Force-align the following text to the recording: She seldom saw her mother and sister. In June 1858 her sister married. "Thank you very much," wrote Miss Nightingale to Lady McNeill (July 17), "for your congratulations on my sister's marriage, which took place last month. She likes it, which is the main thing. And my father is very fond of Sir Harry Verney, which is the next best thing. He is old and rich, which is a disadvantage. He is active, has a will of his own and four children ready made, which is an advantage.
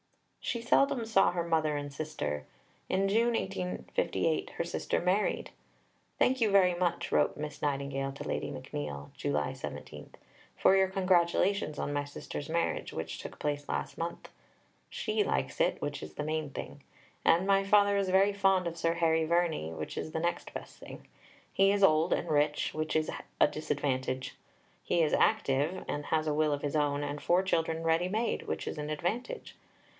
She 0.39 0.59
seldom 0.63 1.05
saw 1.05 1.31
her 1.31 1.43
mother 1.43 1.77
and 1.77 1.93
sister. 1.93 2.45
In 2.89 3.07
June 3.07 3.33
1858 3.33 4.49
her 4.55 4.63
sister 4.63 4.99
married. 4.99 5.51
"Thank 6.17 6.41
you 6.41 6.49
very 6.49 6.73
much," 6.73 7.11
wrote 7.11 7.37
Miss 7.37 7.61
Nightingale 7.61 8.11
to 8.13 8.23
Lady 8.27 8.49
McNeill 8.49 9.13
(July 9.13 9.53
17), 9.53 10.09
"for 10.57 10.75
your 10.75 10.87
congratulations 10.87 11.77
on 11.77 11.93
my 11.93 12.03
sister's 12.03 12.49
marriage, 12.49 12.91
which 12.91 13.19
took 13.19 13.37
place 13.37 13.69
last 13.69 13.99
month. 13.99 14.29
She 14.89 15.23
likes 15.23 15.61
it, 15.61 15.79
which 15.79 16.01
is 16.01 16.15
the 16.15 16.23
main 16.25 16.49
thing. 16.49 16.81
And 17.23 17.45
my 17.45 17.63
father 17.63 17.95
is 17.95 18.09
very 18.09 18.33
fond 18.33 18.65
of 18.65 18.77
Sir 18.77 18.95
Harry 18.95 19.23
Verney, 19.23 19.71
which 19.71 19.95
is 19.97 20.11
the 20.11 20.19
next 20.19 20.51
best 20.55 20.79
thing. 20.79 21.07
He 21.53 21.71
is 21.71 21.83
old 21.83 22.11
and 22.11 22.27
rich, 22.27 22.73
which 22.73 22.95
is 22.95 23.11
a 23.39 23.47
disadvantage. 23.47 24.35
He 24.83 25.03
is 25.03 25.13
active, 25.13 25.85
has 25.87 26.25
a 26.25 26.33
will 26.33 26.51
of 26.51 26.63
his 26.63 26.75
own 26.75 27.03
and 27.03 27.21
four 27.21 27.43
children 27.43 27.83
ready 27.83 28.09
made, 28.09 28.47
which 28.47 28.67
is 28.67 28.79
an 28.79 28.89
advantage. 28.89 29.55